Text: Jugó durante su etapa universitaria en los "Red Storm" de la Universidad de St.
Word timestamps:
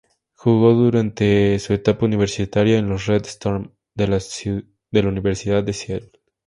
Jugó 0.33 0.73
durante 0.73 1.59
su 1.59 1.73
etapa 1.75 2.07
universitaria 2.07 2.79
en 2.79 2.89
los 2.89 3.05
"Red 3.05 3.27
Storm" 3.27 3.71
de 3.93 4.07
la 4.09 5.07
Universidad 5.07 5.63
de 5.63 5.71
St. 5.73 6.11